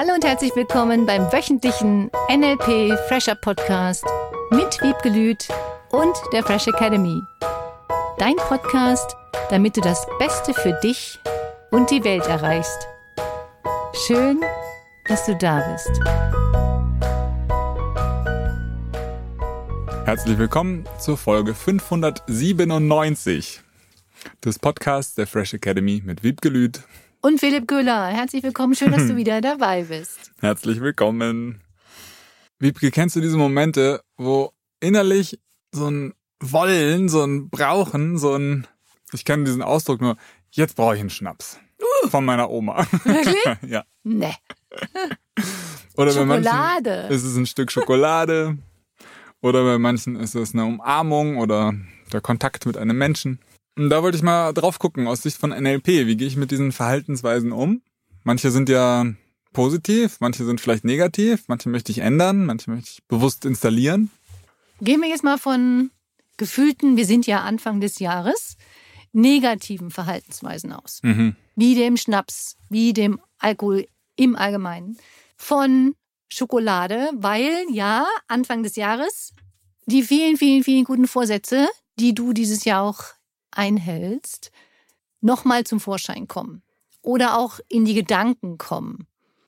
[0.00, 4.04] Hallo und herzlich willkommen beim wöchentlichen NLP Fresher Podcast
[4.52, 5.48] mit Wiebgelüt
[5.90, 7.20] und der Fresh Academy.
[8.16, 9.16] Dein Podcast,
[9.50, 11.18] damit du das Beste für dich
[11.72, 12.86] und die Welt erreichst.
[14.06, 14.40] Schön,
[15.08, 15.90] dass du da bist.
[20.04, 23.62] Herzlich willkommen zur Folge 597
[24.44, 26.84] des Podcasts der Fresh Academy mit Wiebgelüt
[27.20, 28.06] und Philipp Göhler.
[28.06, 30.32] Herzlich willkommen, schön, dass du wieder dabei bist.
[30.40, 31.60] Herzlich willkommen.
[32.58, 35.38] Wiebke, kennst du diese Momente, wo innerlich
[35.72, 38.66] so ein Wollen, so ein Brauchen, so ein,
[39.12, 40.16] ich kenne diesen Ausdruck nur,
[40.50, 41.58] jetzt brauche ich einen Schnaps.
[41.80, 42.86] Uh, von meiner Oma.
[43.04, 43.36] Wirklich?
[43.70, 43.84] ja.
[44.02, 44.34] Nee.
[45.96, 46.20] Oder Schokolade.
[46.20, 48.58] bei manchen ist es ein Stück Schokolade.
[49.40, 51.74] Oder bei manchen ist es eine Umarmung oder
[52.12, 53.38] der Kontakt mit einem Menschen.
[53.78, 55.86] Da wollte ich mal drauf gucken, aus Sicht von NLP.
[55.86, 57.80] Wie gehe ich mit diesen Verhaltensweisen um?
[58.24, 59.06] Manche sind ja
[59.52, 64.10] positiv, manche sind vielleicht negativ, manche möchte ich ändern, manche möchte ich bewusst installieren.
[64.80, 65.90] Gehen wir jetzt mal von
[66.36, 68.56] gefühlten, wir sind ja Anfang des Jahres,
[69.12, 71.00] negativen Verhaltensweisen aus.
[71.02, 71.36] Mhm.
[71.54, 74.98] Wie dem Schnaps, wie dem Alkohol im Allgemeinen.
[75.36, 75.94] Von
[76.28, 79.32] Schokolade, weil ja, Anfang des Jahres,
[79.86, 83.04] die vielen, vielen, vielen guten Vorsätze, die du dieses Jahr auch
[83.50, 84.50] einhältst,
[85.20, 86.62] nochmal zum Vorschein kommen.
[87.02, 89.06] Oder auch in die Gedanken kommen.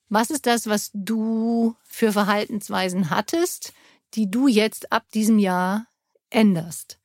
[0.09, 3.73] Was ist das, was du für Verhaltensweisen hattest,
[4.15, 5.87] die du jetzt ab diesem Jahr
[6.31, 6.99] änderst?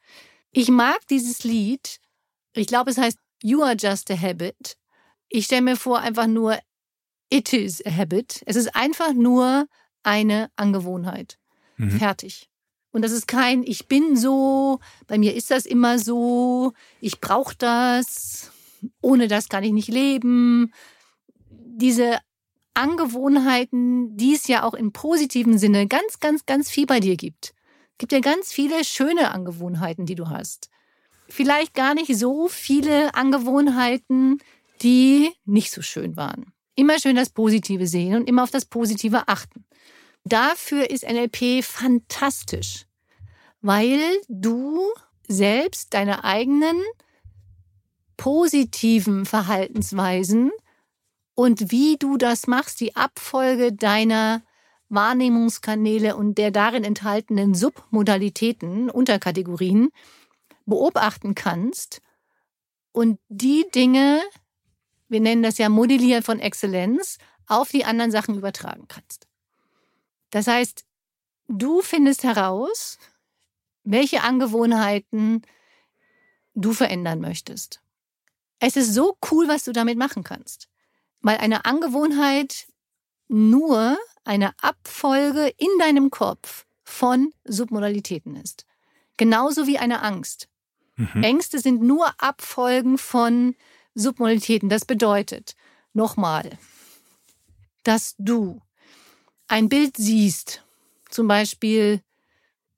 [0.51, 1.99] Ich mag dieses Lied.
[2.53, 4.77] Ich glaube, es heißt You are just a habit.
[5.29, 6.57] Ich stelle mir vor, einfach nur
[7.29, 8.41] It is a habit.
[8.45, 9.67] Es ist einfach nur
[10.03, 11.37] eine Angewohnheit.
[11.77, 11.99] Mhm.
[11.99, 12.49] Fertig.
[12.95, 17.53] Und das ist kein, ich bin so, bei mir ist das immer so, ich brauche
[17.57, 18.51] das,
[19.01, 20.71] ohne das kann ich nicht leben.
[21.49, 22.19] Diese
[22.73, 27.47] Angewohnheiten, die es ja auch im positiven Sinne ganz, ganz, ganz viel bei dir gibt.
[27.47, 30.69] Es gibt ja ganz viele schöne Angewohnheiten, die du hast.
[31.27, 34.37] Vielleicht gar nicht so viele Angewohnheiten,
[34.81, 36.53] die nicht so schön waren.
[36.75, 39.65] Immer schön das Positive sehen und immer auf das Positive achten.
[40.27, 42.87] Dafür ist NLP fantastisch,
[43.61, 44.91] weil du
[45.27, 46.81] selbst deine eigenen
[48.17, 50.51] positiven Verhaltensweisen
[51.35, 54.41] und wie du das machst, die Abfolge deiner
[54.89, 59.89] Wahrnehmungskanäle und der darin enthaltenen Submodalitäten, Unterkategorien,
[60.65, 62.01] beobachten kannst
[62.91, 64.21] und die Dinge,
[65.07, 69.27] wir nennen das ja Modellieren von Exzellenz, auf die anderen Sachen übertragen kannst.
[70.35, 70.83] Das heißt,
[71.47, 72.97] du findest heraus,
[73.85, 75.43] welche Angewohnheiten
[76.55, 77.79] du verändern möchtest.
[78.59, 80.67] Es ist so cool, was du damit machen kannst,
[81.21, 82.67] weil eine Angewohnheit
[83.29, 88.65] nur eine Abfolge in deinem Kopf von Submodalitäten ist.
[89.15, 90.49] Genauso wie eine Angst.
[90.97, 91.23] Mhm.
[91.23, 93.55] Ängste sind nur Abfolgen von
[93.93, 94.67] Submodalitäten.
[94.67, 95.55] Das bedeutet,
[95.93, 96.57] nochmal,
[97.83, 98.59] dass du
[99.47, 100.63] ein Bild siehst,
[101.09, 102.01] zum Beispiel,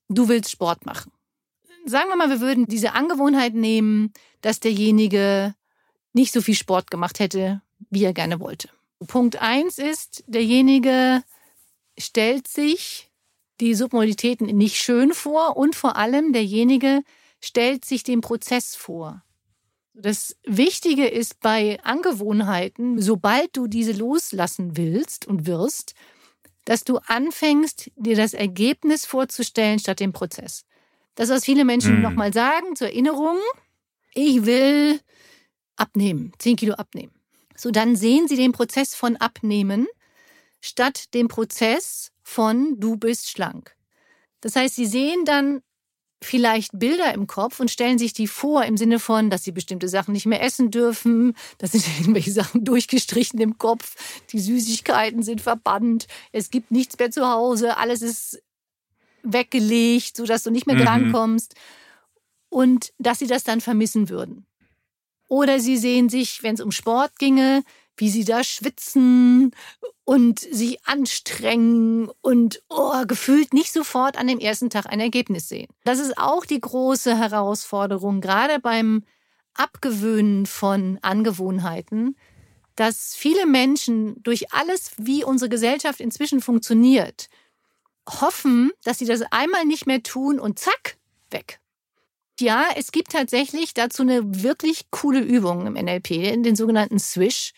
[0.09, 1.11] du willst Sport machen.
[1.85, 4.11] Sagen wir mal, wir würden diese Angewohnheit nehmen,
[4.41, 5.55] dass derjenige
[6.13, 8.69] nicht so viel Sport gemacht hätte, wie er gerne wollte.
[9.07, 11.23] Punkt eins ist, derjenige
[11.97, 13.09] stellt sich
[13.59, 17.03] die Submodalitäten nicht schön vor und vor allem derjenige
[17.39, 19.23] stellt sich den Prozess vor.
[19.93, 25.95] Das Wichtige ist bei Angewohnheiten, sobald du diese loslassen willst und wirst,
[26.67, 30.65] dass du anfängst, dir das Ergebnis vorzustellen statt den Prozess.
[31.15, 32.01] Das, was viele Menschen Hm.
[32.01, 33.37] nochmal sagen, zur Erinnerung,
[34.13, 34.99] ich will
[35.77, 37.13] abnehmen, 10 Kilo abnehmen.
[37.55, 39.87] So, dann sehen sie den Prozess von abnehmen
[40.59, 43.73] statt dem Prozess von du bist schlank.
[44.41, 45.61] Das heißt, sie sehen dann
[46.23, 49.87] vielleicht Bilder im Kopf und stellen sich die vor im Sinne von, dass sie bestimmte
[49.87, 53.95] Sachen nicht mehr essen dürfen, da sind irgendwelche Sachen durchgestrichen im Kopf,
[54.31, 58.41] die Süßigkeiten sind verbannt, es gibt nichts mehr zu Hause, alles ist
[59.23, 60.83] weggelegt, sodass du nicht mehr Mhm.
[60.83, 61.55] drankommst
[62.49, 64.45] und dass sie das dann vermissen würden.
[65.29, 67.63] Oder sie sehen sich, wenn es um Sport ginge,
[67.97, 69.51] wie sie da schwitzen
[70.07, 75.67] und sich anstrengen und oh, gefühlt nicht sofort an dem ersten Tag ein Ergebnis sehen.
[75.83, 79.03] Das ist auch die große Herausforderung, gerade beim
[79.53, 82.15] Abgewöhnen von Angewohnheiten,
[82.77, 87.27] dass viele Menschen durch alles, wie unsere Gesellschaft inzwischen funktioniert,
[88.09, 90.95] hoffen, dass sie das einmal nicht mehr tun und zack,
[91.31, 91.59] weg.
[92.39, 97.51] Ja, es gibt tatsächlich dazu eine wirklich coole Übung im NLP, den sogenannten Swish,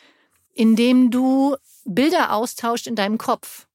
[0.55, 1.55] in dem du
[1.95, 3.67] Bilder austauscht in deinem Kopf,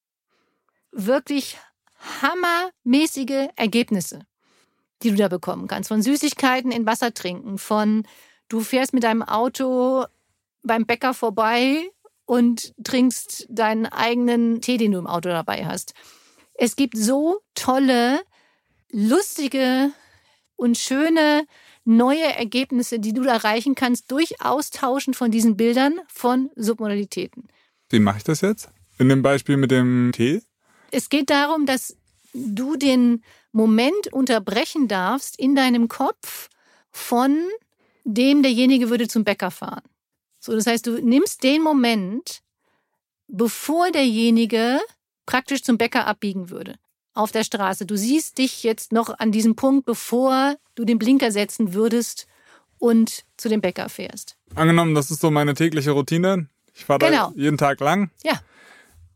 [0.93, 1.59] wirklich
[2.23, 4.21] hammermäßige Ergebnisse,
[5.03, 5.89] die du da bekommen kannst.
[5.89, 8.07] Von Süßigkeiten in Wasser trinken, von
[8.49, 10.05] du fährst mit deinem Auto
[10.63, 11.91] beim Bäcker vorbei
[12.25, 15.93] und trinkst deinen eigenen Tee, den du im Auto dabei hast.
[16.55, 18.21] Es gibt so tolle,
[18.91, 19.93] lustige
[20.57, 21.47] und schöne
[21.85, 27.49] neue Ergebnisse, die du erreichen kannst durch Austauschen von diesen Bildern von Submodalitäten.
[27.95, 28.71] Wie mache ich das jetzt?
[28.99, 30.43] In dem Beispiel mit dem Tee?
[30.91, 31.97] Es geht darum, dass
[32.33, 36.49] du den Moment unterbrechen darfst in deinem Kopf
[36.91, 37.39] von
[38.03, 39.85] dem derjenige würde zum Bäcker fahren.
[40.41, 42.43] So, das heißt, du nimmst den Moment,
[43.29, 44.81] bevor derjenige
[45.25, 46.75] praktisch zum Bäcker abbiegen würde
[47.13, 47.87] auf der Straße.
[47.87, 52.27] Du siehst dich jetzt noch an diesem Punkt, bevor du den Blinker setzen würdest
[52.79, 54.37] und zu dem Bäcker fährst.
[54.57, 56.49] Angenommen, das ist so meine tägliche Routine.
[56.75, 57.31] Ich fahre Genau.
[57.31, 58.41] da jeden Tag lang, Ja,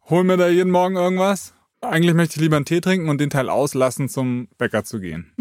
[0.09, 1.55] hol mir da jeden Morgen irgendwas.
[1.81, 5.33] Eigentlich möchte ich lieber einen Tee trinken und den Teil auslassen, zum Bäcker zu gehen.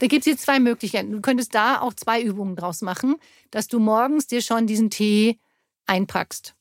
[0.00, 1.12] da gibt's jetzt zwei Möglichkeiten.
[1.12, 3.16] Du könntest da auch zwei Übungen draus machen,
[3.50, 5.38] dass du morgens dir schon diesen Tee
[5.86, 6.54] einpackst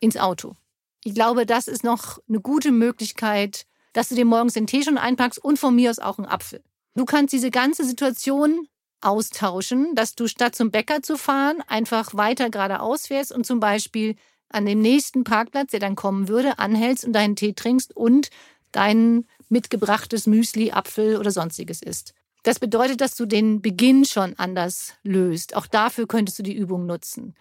[0.00, 0.56] ins Auto.
[1.04, 4.98] Ich glaube, das ist noch eine gute Möglichkeit, dass du dir morgens den Tee schon
[4.98, 6.62] einpackst und von mir aus auch einen Apfel.
[6.94, 8.66] Du kannst diese ganze Situation
[9.00, 14.16] austauschen, dass du statt zum Bäcker zu fahren, einfach weiter geradeaus fährst und zum Beispiel
[14.48, 18.30] an dem nächsten Parkplatz, der dann kommen würde, anhältst und deinen Tee trinkst und
[18.72, 22.14] dein mitgebrachtes Müsli, Apfel oder sonstiges isst.
[22.42, 25.54] Das bedeutet, dass du den Beginn schon anders löst.
[25.56, 27.34] Auch dafür könntest du die Übung nutzen.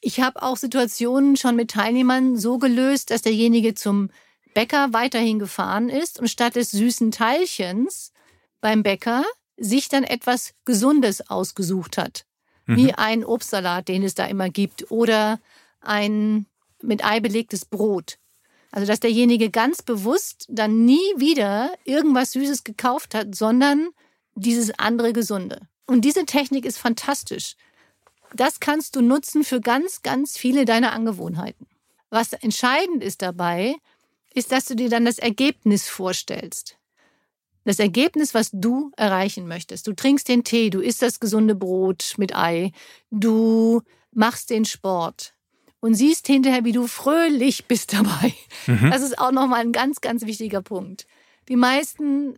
[0.00, 4.10] Ich habe auch Situationen schon mit Teilnehmern so gelöst, dass derjenige zum
[4.54, 8.12] Bäcker weiterhin gefahren ist und statt des süßen Teilchens
[8.60, 9.24] beim Bäcker
[9.56, 12.24] sich dann etwas Gesundes ausgesucht hat.
[12.66, 15.38] Wie ein Obstsalat, den es da immer gibt, oder
[15.82, 16.46] ein
[16.80, 18.18] mit Ei belegtes Brot.
[18.70, 23.90] Also, dass derjenige ganz bewusst dann nie wieder irgendwas Süßes gekauft hat, sondern
[24.34, 25.60] dieses andere Gesunde.
[25.86, 27.54] Und diese Technik ist fantastisch.
[28.34, 31.66] Das kannst du nutzen für ganz, ganz viele deiner Angewohnheiten.
[32.10, 33.76] Was entscheidend ist dabei,
[34.34, 36.76] ist, dass du dir dann das Ergebnis vorstellst.
[37.64, 39.86] Das Ergebnis, was du erreichen möchtest.
[39.86, 42.72] Du trinkst den Tee, du isst das gesunde Brot mit Ei,
[43.10, 43.82] du
[44.12, 45.34] machst den Sport
[45.80, 48.34] und siehst hinterher, wie du fröhlich bist dabei.
[48.66, 51.06] Das ist auch nochmal ein ganz, ganz wichtiger Punkt.
[51.48, 52.36] Die meisten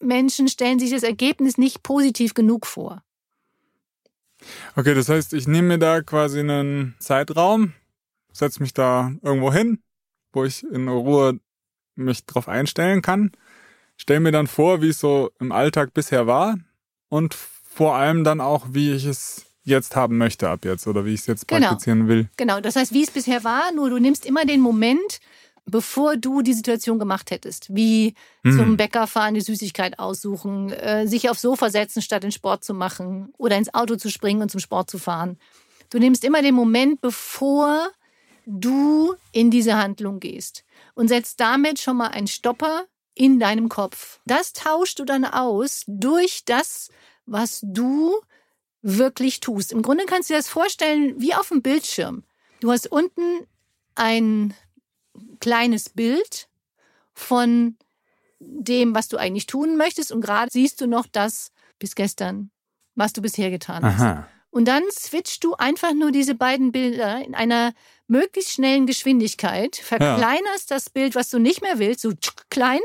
[0.00, 3.02] Menschen stellen sich das Ergebnis nicht positiv genug vor.
[4.74, 7.72] Okay, das heißt, ich nehme mir da quasi einen Zeitraum,
[8.32, 9.82] setze mich da irgendwo hin,
[10.32, 11.38] wo ich in Ruhe
[11.94, 13.32] mich drauf einstellen kann,
[13.96, 16.56] stelle mir dann vor, wie es so im Alltag bisher war
[17.08, 21.14] und vor allem dann auch, wie ich es jetzt haben möchte ab jetzt oder wie
[21.14, 21.68] ich es jetzt Genau.
[21.68, 22.28] praktizieren will.
[22.36, 25.20] Genau, das heißt, wie es bisher war, nur du nimmst immer den Moment,
[25.64, 27.72] bevor du die Situation gemacht hättest.
[27.72, 32.64] Wie zum Bäcker fahren, die Süßigkeit aussuchen, äh, sich aufs Sofa setzen, statt den Sport
[32.64, 35.38] zu machen oder ins Auto zu springen und zum Sport zu fahren.
[35.90, 37.88] Du nimmst immer den Moment, bevor
[38.44, 40.64] du in diese Handlung gehst
[40.94, 42.82] und setzt damit schon mal einen Stopper
[43.14, 44.20] in deinem Kopf.
[44.26, 46.88] Das tauschst du dann aus durch das,
[47.26, 48.20] was du
[48.82, 49.72] wirklich tust.
[49.72, 52.24] Im Grunde kannst du dir das vorstellen wie auf dem Bildschirm.
[52.60, 53.46] Du hast unten
[53.94, 54.54] ein
[55.40, 56.48] kleines Bild
[57.14, 57.76] von
[58.40, 62.50] dem, was du eigentlich tun möchtest und gerade siehst du noch das bis gestern,
[62.94, 64.00] was du bisher getan hast.
[64.00, 64.28] Aha.
[64.50, 67.72] Und dann switchst du einfach nur diese beiden Bilder in einer
[68.12, 72.12] möglichst schnellen Geschwindigkeit, verkleinerst das Bild, was du nicht mehr willst, so
[72.50, 72.80] klein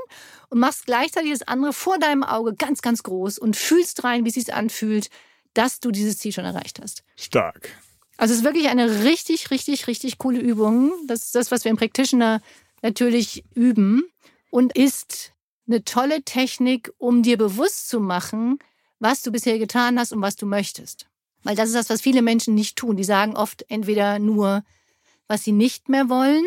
[0.50, 4.30] und machst gleichzeitig das andere vor deinem Auge ganz, ganz groß und fühlst rein, wie
[4.30, 5.10] es sich anfühlt,
[5.54, 7.04] dass du dieses Ziel schon erreicht hast.
[7.18, 7.70] Stark.
[8.16, 10.94] Also es ist wirklich eine richtig, richtig, richtig coole Übung.
[11.08, 12.42] Das ist das, was wir im Practitioner
[12.82, 14.04] natürlich üben
[14.50, 15.34] und ist
[15.68, 18.60] eine tolle Technik, um dir bewusst zu machen,
[19.00, 21.08] was du bisher getan hast und was du möchtest.
[21.44, 22.96] Weil das ist das, was viele Menschen nicht tun.
[22.96, 24.64] Die sagen oft entweder nur,
[25.28, 26.46] was sie nicht mehr wollen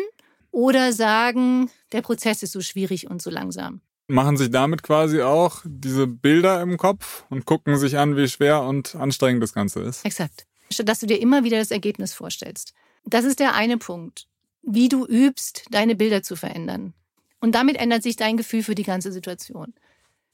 [0.51, 3.81] oder sagen, der Prozess ist so schwierig und so langsam.
[4.07, 8.63] Machen sich damit quasi auch diese Bilder im Kopf und gucken sich an, wie schwer
[8.63, 10.05] und anstrengend das Ganze ist.
[10.05, 10.45] Exakt.
[10.69, 12.73] Statt dass du dir immer wieder das Ergebnis vorstellst.
[13.05, 14.27] Das ist der eine Punkt.
[14.61, 16.93] Wie du übst, deine Bilder zu verändern.
[17.39, 19.73] Und damit ändert sich dein Gefühl für die ganze Situation.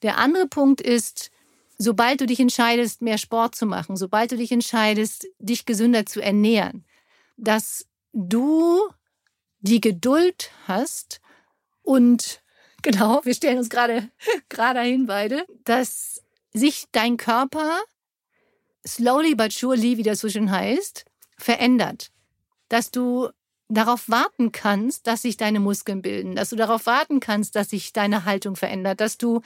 [0.01, 1.32] Der andere Punkt ist,
[1.77, 6.22] sobald du dich entscheidest, mehr Sport zu machen, sobald du dich entscheidest, dich gesünder zu
[6.22, 6.86] ernähren,
[7.38, 7.86] dass
[8.18, 8.90] du
[9.60, 11.22] die Geduld hast
[11.84, 12.42] und
[12.82, 14.10] genau, wir stellen uns gerade
[14.50, 16.22] gerade hin beide, dass
[16.54, 17.80] sich dein Körper
[18.86, 21.06] slowly but surely, wie das so schön heißt,
[21.38, 22.12] verändert.
[22.70, 23.30] Dass du
[23.70, 27.94] darauf warten kannst, dass sich deine Muskeln bilden, dass du darauf warten kannst, dass sich
[27.94, 29.42] deine Haltung verändert, dass du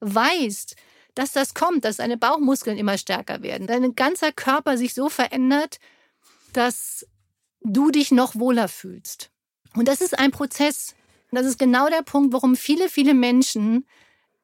[0.00, 0.76] weißt,
[1.14, 5.78] dass das kommt, dass deine Bauchmuskeln immer stärker werden, dein ganzer Körper sich so verändert,
[6.52, 7.06] dass
[7.64, 9.30] du dich noch wohler fühlst.
[9.74, 10.94] Und das ist ein Prozess.
[11.30, 13.86] Und das ist genau der Punkt, warum viele, viele Menschen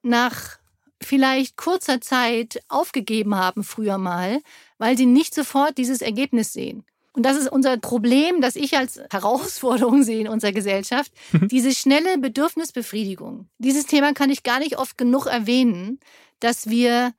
[0.02, 0.58] nach
[1.02, 4.40] vielleicht kurzer Zeit aufgegeben haben früher mal,
[4.78, 6.84] weil sie nicht sofort dieses Ergebnis sehen.
[7.12, 12.18] Und das ist unser Problem, das ich als Herausforderung sehe in unserer Gesellschaft, diese schnelle
[12.18, 13.48] Bedürfnisbefriedigung.
[13.58, 16.00] Dieses Thema kann ich gar nicht oft genug erwähnen,
[16.38, 17.12] dass wir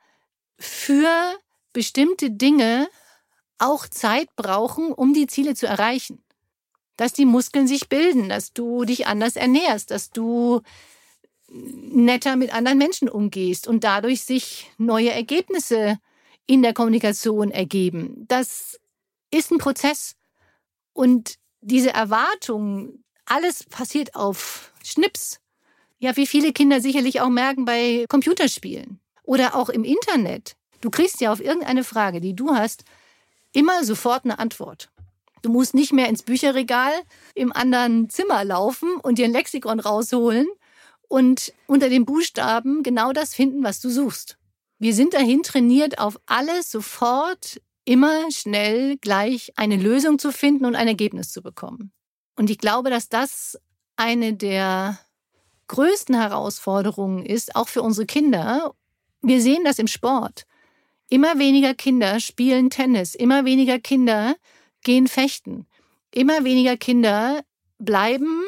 [0.58, 1.10] für
[1.74, 2.88] bestimmte Dinge
[3.62, 6.24] auch Zeit brauchen, um die Ziele zu erreichen.
[6.98, 10.62] Dass die Muskeln sich bilden, dass du dich anders ernährst, dass du
[11.50, 16.00] netter mit anderen Menschen umgehst und dadurch sich neue Ergebnisse
[16.48, 18.26] in der Kommunikation ergeben.
[18.28, 18.80] Das
[19.32, 20.16] ist ein Prozess.
[20.94, 25.40] Und diese Erwartung, alles passiert auf Schnips.
[26.00, 30.56] Ja, wie viele Kinder sicherlich auch merken bei Computerspielen oder auch im Internet.
[30.82, 32.84] Du kriegst ja auf irgendeine Frage, die du hast,
[33.54, 34.90] immer sofort eine Antwort.
[35.42, 36.94] Du musst nicht mehr ins Bücherregal
[37.34, 40.48] im anderen Zimmer laufen und dir ein Lexikon rausholen
[41.08, 44.38] und unter den Buchstaben genau das finden, was du suchst.
[44.78, 50.76] Wir sind dahin trainiert, auf alles sofort immer schnell gleich eine Lösung zu finden und
[50.76, 51.92] ein Ergebnis zu bekommen.
[52.36, 53.60] Und ich glaube, dass das
[53.96, 55.00] eine der
[55.68, 58.74] größten Herausforderungen ist, auch für unsere Kinder.
[59.22, 60.46] Wir sehen das im Sport.
[61.12, 64.38] Immer weniger Kinder spielen Tennis, immer weniger Kinder
[64.82, 65.68] gehen fechten,
[66.12, 67.42] immer weniger Kinder
[67.80, 68.42] bleiben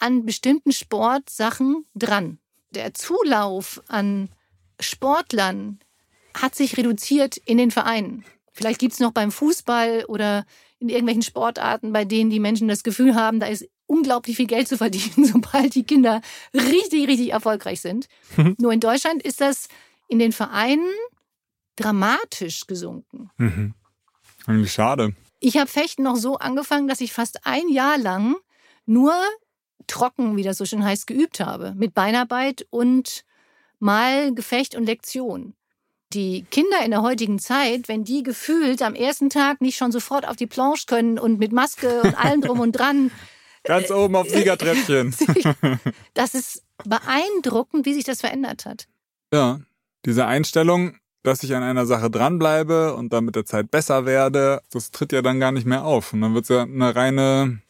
[0.00, 2.38] an bestimmten Sportsachen dran.
[2.70, 4.30] Der Zulauf an
[4.80, 5.78] Sportlern
[6.34, 8.24] hat sich reduziert in den Vereinen.
[8.50, 10.46] Vielleicht gibt es noch beim Fußball oder
[10.78, 14.68] in irgendwelchen Sportarten, bei denen die Menschen das Gefühl haben, da ist unglaublich viel Geld
[14.68, 16.22] zu verdienen, sobald die Kinder
[16.54, 18.08] richtig, richtig erfolgreich sind.
[18.38, 18.56] Mhm.
[18.58, 19.68] Nur in Deutschland ist das
[20.08, 20.88] in den Vereinen
[21.76, 23.30] dramatisch gesunken.
[23.36, 23.74] Mhm.
[24.46, 25.14] Eigentlich schade.
[25.40, 28.36] Ich habe Fechten noch so angefangen, dass ich fast ein Jahr lang
[28.86, 29.14] nur
[29.86, 31.74] trocken, wie das so schön heißt, geübt habe.
[31.76, 33.24] Mit Beinarbeit und
[33.78, 35.54] mal Gefecht und Lektion.
[36.12, 40.26] Die Kinder in der heutigen Zeit, wenn die gefühlt am ersten Tag nicht schon sofort
[40.26, 43.10] auf die Planche können und mit Maske und allem drum und dran.
[43.64, 45.14] Ganz oben auf Siegertreppchen.
[46.14, 48.86] das ist beeindruckend, wie sich das verändert hat.
[49.32, 49.60] Ja,
[50.04, 54.62] diese Einstellung, dass ich an einer Sache dranbleibe und dann mit der Zeit besser werde,
[54.70, 56.12] das tritt ja dann gar nicht mehr auf.
[56.12, 57.60] Und dann wird es ja eine reine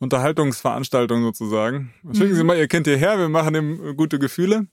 [0.00, 1.94] Unterhaltungsveranstaltung sozusagen.
[2.12, 2.46] Schicken Sie mhm.
[2.46, 4.66] mal Ihr Kind hierher, wir machen ihm gute Gefühle.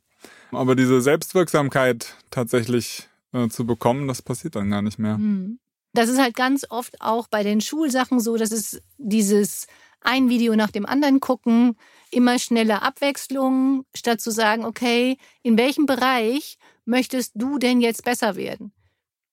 [0.52, 5.18] Aber diese Selbstwirksamkeit tatsächlich äh, zu bekommen, das passiert dann gar nicht mehr.
[5.18, 5.60] Mhm.
[5.94, 9.68] Das ist halt ganz oft auch bei den Schulsachen so, dass es dieses
[10.06, 11.78] ein Video nach dem anderen gucken,
[12.12, 18.36] immer schnelle Abwechslung, statt zu sagen, okay, in welchem Bereich möchtest du denn jetzt besser
[18.36, 18.72] werden?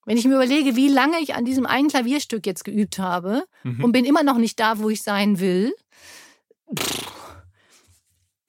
[0.05, 3.83] Wenn ich mir überlege, wie lange ich an diesem einen Klavierstück jetzt geübt habe mhm.
[3.83, 5.73] und bin immer noch nicht da, wo ich sein will,
[6.77, 7.13] pff,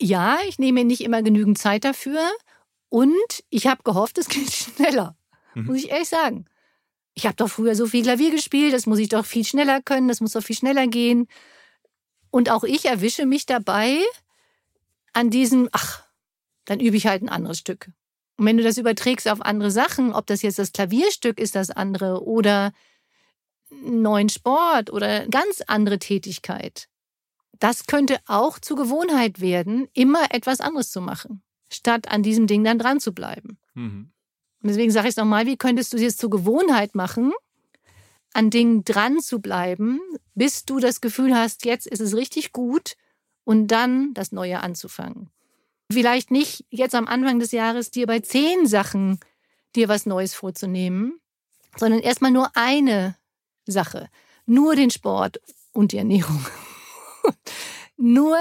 [0.00, 2.20] ja, ich nehme mir nicht immer genügend Zeit dafür
[2.88, 5.16] und ich habe gehofft, es geht schneller,
[5.54, 5.66] mhm.
[5.66, 6.46] muss ich ehrlich sagen.
[7.16, 10.08] Ich habe doch früher so viel Klavier gespielt, das muss ich doch viel schneller können,
[10.08, 11.28] das muss doch viel schneller gehen.
[12.34, 14.00] Und auch ich erwische mich dabei
[15.12, 16.02] an diesem, ach,
[16.64, 17.92] dann übe ich halt ein anderes Stück.
[18.36, 21.70] Und wenn du das überträgst auf andere Sachen, ob das jetzt das Klavierstück ist, das
[21.70, 22.72] andere oder
[23.70, 26.88] neuen Sport oder ganz andere Tätigkeit,
[27.60, 32.64] das könnte auch zur Gewohnheit werden, immer etwas anderes zu machen, statt an diesem Ding
[32.64, 33.58] dann dran zu bleiben.
[33.74, 34.10] Mhm.
[34.60, 37.32] Und deswegen sage ich es nochmal, wie könntest du es jetzt zur Gewohnheit machen,
[38.34, 40.00] an Dingen dran zu bleiben,
[40.34, 42.94] bis du das Gefühl hast, jetzt ist es richtig gut
[43.44, 45.30] und dann das Neue anzufangen.
[45.90, 49.20] Vielleicht nicht jetzt am Anfang des Jahres dir bei zehn Sachen
[49.76, 51.20] dir was Neues vorzunehmen,
[51.76, 53.16] sondern erstmal nur eine
[53.66, 54.08] Sache,
[54.46, 55.40] nur den Sport
[55.72, 56.44] und die Ernährung.
[57.96, 58.36] nur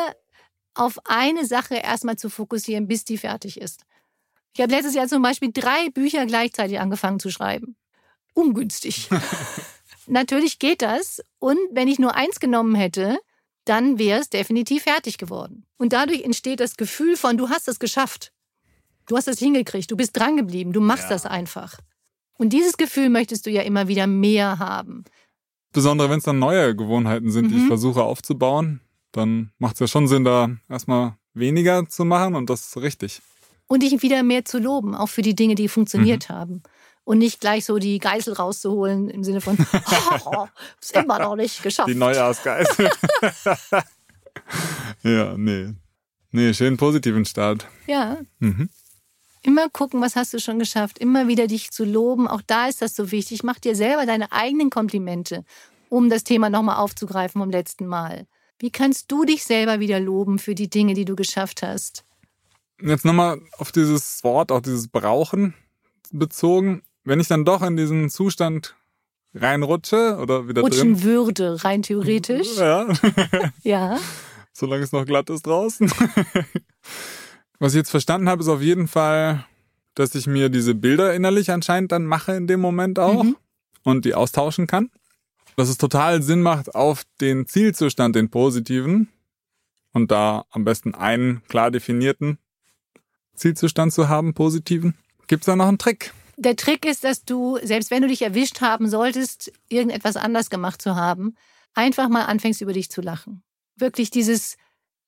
[0.73, 3.85] auf eine Sache erstmal zu fokussieren, bis die fertig ist.
[4.55, 7.75] Ich habe letztes Jahr zum Beispiel drei Bücher gleichzeitig angefangen zu schreiben.
[8.33, 9.09] Ungünstig.
[10.07, 11.21] Natürlich geht das.
[11.39, 13.17] Und wenn ich nur eins genommen hätte,
[13.65, 15.65] dann wäre es definitiv fertig geworden.
[15.77, 18.33] Und dadurch entsteht das Gefühl von, du hast es geschafft.
[19.05, 21.09] Du hast es hingekriegt, du bist drangeblieben, du machst ja.
[21.09, 21.77] das einfach.
[22.37, 25.03] Und dieses Gefühl möchtest du ja immer wieder mehr haben.
[25.71, 27.49] Besondere, wenn es dann neue Gewohnheiten sind, mhm.
[27.49, 27.67] die ich mhm.
[27.67, 28.81] versuche aufzubauen,
[29.11, 33.21] dann macht es ja schon Sinn, da erstmal weniger zu machen und das ist richtig.
[33.67, 36.33] Und dich wieder mehr zu loben, auch für die Dinge, die funktioniert mhm.
[36.33, 36.63] haben.
[37.03, 39.57] Und nicht gleich so die Geißel rauszuholen im Sinne von,
[40.25, 40.47] oh,
[40.81, 41.89] ist immer noch nicht geschafft.
[41.89, 42.89] Die Neujahrsgeißel.
[45.03, 45.73] ja, nee.
[46.31, 47.67] Nee, schönen positiven Start.
[47.85, 48.17] Ja.
[48.39, 48.69] Mhm.
[49.43, 50.99] Immer gucken, was hast du schon geschafft.
[50.99, 52.27] Immer wieder dich zu loben.
[52.27, 53.43] Auch da ist das so wichtig.
[53.43, 55.43] Mach dir selber deine eigenen Komplimente,
[55.89, 58.25] um das Thema nochmal aufzugreifen vom letzten Mal.
[58.57, 62.05] Wie kannst du dich selber wieder loben für die Dinge, die du geschafft hast?
[62.81, 65.53] Jetzt nochmal auf dieses Wort, auch dieses Brauchen
[66.11, 66.81] bezogen.
[67.03, 68.75] Wenn ich dann doch in diesen Zustand
[69.33, 71.03] reinrutsche oder wieder Rutschen drin.
[71.03, 72.55] würde, rein theoretisch.
[72.57, 72.87] Ja.
[73.63, 73.97] Ja.
[74.53, 75.91] solange es noch glatt ist draußen.
[77.59, 79.45] Was ich jetzt verstanden habe, ist auf jeden Fall,
[79.95, 83.35] dass ich mir diese Bilder innerlich anscheinend dann mache in dem Moment auch Mhm.
[83.83, 84.91] und die austauschen kann.
[85.55, 89.09] Dass es total Sinn macht, auf den Zielzustand, den positiven,
[89.93, 92.39] und da am besten einen klar definierten
[93.35, 94.95] Zielzustand zu haben, positiven.
[95.27, 96.11] Gibt's da noch einen Trick?
[96.37, 100.81] Der Trick ist, dass du, selbst wenn du dich erwischt haben solltest, irgendetwas anders gemacht
[100.81, 101.35] zu haben,
[101.73, 103.43] einfach mal anfängst, über dich zu lachen.
[103.75, 104.57] Wirklich dieses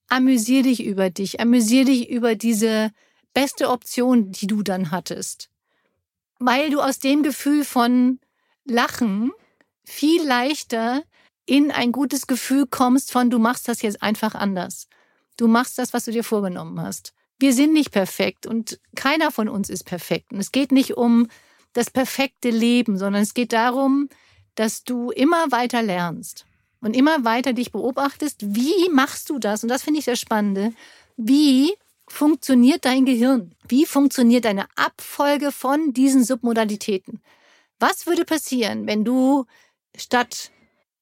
[0.10, 2.92] amüsier dich über dich, amüsier dich über diese
[3.34, 5.50] beste Option, die du dann hattest.
[6.40, 8.20] Weil du aus dem Gefühl von
[8.66, 9.32] Lachen
[9.84, 11.04] viel leichter
[11.46, 14.88] in ein gutes Gefühl kommst von, du machst das jetzt einfach anders.
[15.38, 17.14] Du machst das, was du dir vorgenommen hast.
[17.40, 20.32] Wir sind nicht perfekt und keiner von uns ist perfekt.
[20.32, 21.28] Und es geht nicht um
[21.74, 24.10] das perfekte Leben, sondern es geht darum,
[24.56, 26.46] dass du immer weiter lernst
[26.80, 28.56] und immer weiter dich beobachtest.
[28.56, 29.64] Wie machst du das?
[29.64, 30.74] Und das finde ich das Spannende.
[31.18, 31.74] Wie
[32.08, 33.54] funktioniert dein Gehirn?
[33.68, 37.22] Wie funktioniert deine Abfolge von diesen Submodalitäten?
[37.80, 39.46] Was würde passieren, wenn du
[39.98, 40.52] statt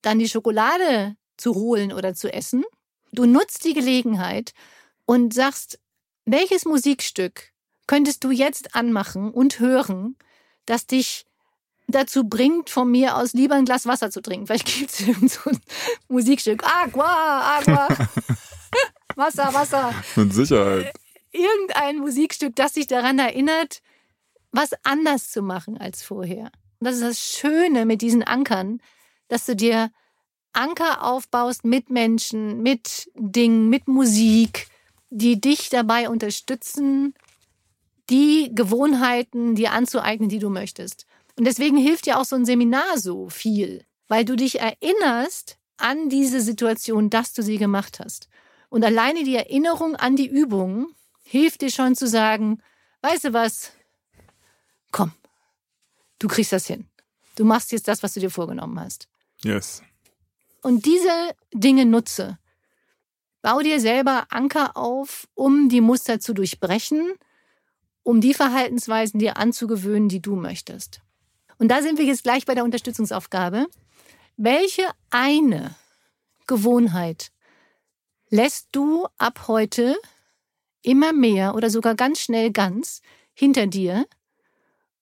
[0.01, 2.63] dann die Schokolade zu holen oder zu essen,
[3.11, 4.53] du nutzt die Gelegenheit
[5.05, 5.79] und sagst,
[6.25, 7.51] welches Musikstück
[7.87, 10.15] könntest du jetzt anmachen und hören,
[10.65, 11.25] das dich
[11.87, 14.47] dazu bringt, von mir aus lieber ein Glas Wasser zu trinken?
[14.47, 15.59] Vielleicht gibt es irgend so ein
[16.07, 16.63] Musikstück.
[16.63, 17.87] Aqua, Aqua.
[19.15, 19.93] Wasser, Wasser.
[20.15, 20.93] Mit Sicherheit.
[21.31, 23.81] Irgendein Musikstück, das dich daran erinnert,
[24.51, 26.51] was anders zu machen als vorher.
[26.79, 28.81] Und das ist das Schöne mit diesen Ankern,
[29.27, 29.91] dass du dir
[30.53, 34.67] Anker aufbaust mit Menschen, mit Dingen, mit Musik,
[35.13, 37.13] die dich dabei unterstützen,
[38.09, 41.05] die Gewohnheiten dir anzueignen, die du möchtest.
[41.37, 46.09] Und deswegen hilft dir auch so ein Seminar so viel, weil du dich erinnerst an
[46.09, 48.27] diese Situation, dass du sie gemacht hast.
[48.69, 50.87] Und alleine die Erinnerung an die Übung
[51.23, 52.61] hilft dir schon zu sagen,
[53.01, 53.71] weißt du was,
[54.91, 55.11] komm,
[56.17, 56.87] du kriegst das hin.
[57.35, 59.07] Du machst jetzt das, was du dir vorgenommen hast.
[59.43, 59.83] Yes.
[60.61, 62.39] Und diese Dinge nutze.
[63.43, 67.11] Bau dir selber Anker auf, um die Muster zu durchbrechen,
[68.01, 71.01] um die Verhaltensweisen dir anzugewöhnen, die du möchtest.
[71.57, 73.67] Und da sind wir jetzt gleich bei der Unterstützungsaufgabe.
[74.37, 75.75] Welche eine
[76.47, 77.33] Gewohnheit
[78.29, 79.97] lässt du ab heute
[80.81, 83.01] immer mehr oder sogar ganz schnell ganz
[83.33, 84.07] hinter dir?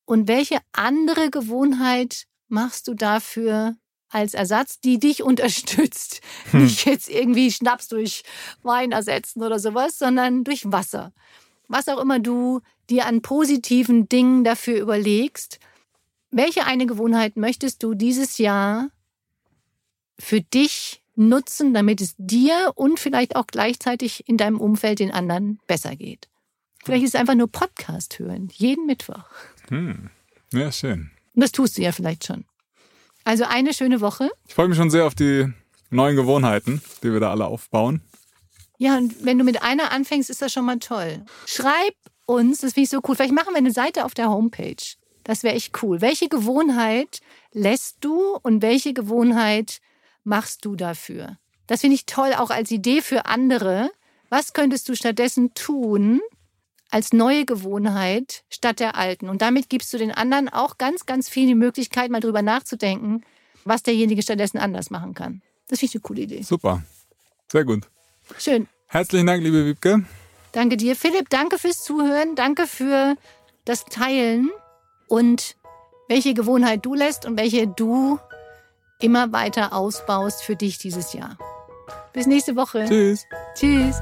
[0.05, 3.75] Und welche andere Gewohnheit machst du dafür
[4.11, 6.21] als Ersatz, die dich unterstützt?
[6.51, 6.63] Hm.
[6.63, 8.23] Nicht jetzt irgendwie Schnaps durch
[8.63, 11.13] Wein ersetzen oder sowas, sondern durch Wasser.
[11.67, 15.59] Was auch immer du dir an positiven Dingen dafür überlegst,
[16.29, 18.89] welche eine Gewohnheit möchtest du dieses Jahr
[20.19, 25.59] für dich nutzen, damit es dir und vielleicht auch gleichzeitig in deinem Umfeld den anderen
[25.67, 26.29] besser geht?
[26.83, 29.25] Vielleicht ist es einfach nur Podcast hören, jeden Mittwoch.
[29.69, 30.09] Hm.
[30.51, 31.11] Ja, schön.
[31.35, 32.45] Und das tust du ja vielleicht schon.
[33.23, 34.29] Also eine schöne Woche.
[34.47, 35.51] Ich freue mich schon sehr auf die
[35.89, 38.01] neuen Gewohnheiten, die wir da alle aufbauen.
[38.77, 41.23] Ja, und wenn du mit einer anfängst, ist das schon mal toll.
[41.45, 41.93] Schreib
[42.25, 43.15] uns, das finde ich so cool.
[43.15, 44.83] Vielleicht machen wir eine Seite auf der Homepage.
[45.23, 46.01] Das wäre echt cool.
[46.01, 47.19] Welche Gewohnheit
[47.51, 49.81] lässt du und welche Gewohnheit
[50.23, 51.37] machst du dafür?
[51.67, 53.91] Das finde ich toll, auch als Idee für andere.
[54.29, 56.21] Was könntest du stattdessen tun
[56.91, 59.29] als neue Gewohnheit statt der alten?
[59.29, 63.23] Und damit gibst du den anderen auch ganz, ganz viel die Möglichkeit, mal drüber nachzudenken,
[63.63, 65.41] was derjenige stattdessen anders machen kann.
[65.67, 66.41] Das finde ich eine coole Idee.
[66.43, 66.83] Super.
[67.51, 67.89] Sehr gut.
[68.37, 68.67] Schön.
[68.87, 70.05] Herzlichen Dank, liebe Wiebke.
[70.51, 71.29] Danke dir, Philipp.
[71.29, 72.35] Danke fürs Zuhören.
[72.35, 73.15] Danke für
[73.65, 74.49] das Teilen
[75.07, 75.55] und
[76.09, 78.19] welche Gewohnheit du lässt und welche du
[78.99, 81.37] immer weiter ausbaust für dich dieses Jahr.
[82.13, 82.85] Bis nächste Woche.
[82.87, 83.25] Tschüss.
[83.55, 84.01] Tschüss.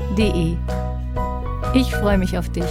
[1.73, 2.65] Ich freue mich auf dich.